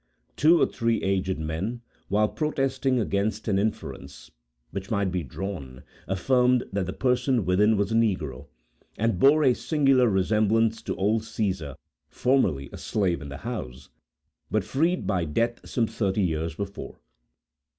[0.35, 4.31] Two or three aged men, while protesting against an inference,
[4.71, 8.47] which might be drawn, affirmed that the person within was a negro,
[8.97, 11.75] and bore a singular resemblance to old Caesar,
[12.09, 13.89] formerly a slave in the house,
[14.49, 16.97] but freed by death some thirty years before.